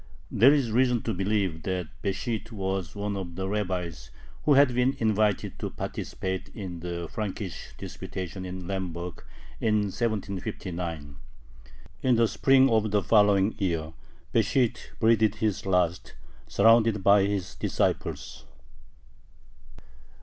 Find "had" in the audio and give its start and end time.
4.55-4.73